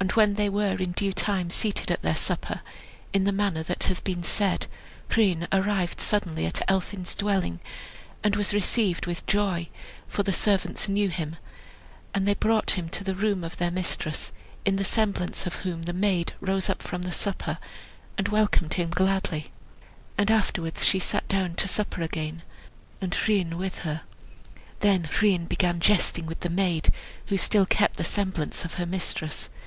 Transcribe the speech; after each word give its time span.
And 0.00 0.12
when 0.12 0.34
they 0.34 0.48
were 0.48 0.76
in 0.76 0.92
due 0.92 1.12
time 1.12 1.50
seated 1.50 1.90
at 1.90 2.02
their 2.02 2.14
supper, 2.14 2.60
in 3.12 3.24
the 3.24 3.32
manner 3.32 3.64
that 3.64 3.82
has 3.84 3.98
been 3.98 4.22
said, 4.22 4.68
Rhun 5.16 5.40
suddenly 5.98 6.42
arrived 6.44 6.46
at 6.60 6.70
Elphin's 6.70 7.16
dwelling, 7.16 7.58
and 8.22 8.36
was 8.36 8.54
received 8.54 9.06
with 9.06 9.26
joy, 9.26 9.68
for 10.06 10.22
the 10.22 10.32
servants 10.32 10.88
knew 10.88 11.08
him; 11.08 11.34
and 12.14 12.28
they 12.28 12.34
brought 12.34 12.78
him 12.78 12.88
to 12.90 13.02
the 13.02 13.16
room 13.16 13.42
of 13.42 13.56
their 13.56 13.72
mistress, 13.72 14.30
in 14.64 14.76
the 14.76 14.84
semblance 14.84 15.46
of 15.48 15.56
whom 15.66 15.82
the 15.82 15.92
maid 15.92 16.32
rose 16.40 16.70
up 16.70 16.80
from 16.80 17.02
supper 17.10 17.58
and 18.16 18.28
welcomed 18.28 18.74
him 18.74 18.90
gladly. 18.90 19.46
And 20.16 20.30
afterwards 20.30 20.84
she 20.86 21.00
sat 21.00 21.26
down 21.26 21.54
to 21.56 21.66
supper 21.66 22.02
again, 22.02 22.42
and 23.00 23.16
Rhun 23.26 23.54
with 23.56 23.78
her. 23.80 24.02
Then 24.78 25.08
Rhun 25.20 25.46
began 25.48 25.80
jesting 25.80 26.26
with 26.26 26.38
the 26.40 26.48
maid, 26.50 26.92
who 27.26 27.36
still 27.36 27.66
kept 27.66 27.96
the 27.96 28.04
semblance 28.04 28.64
of 28.64 28.74
her 28.74 28.86
mistress. 28.86 29.50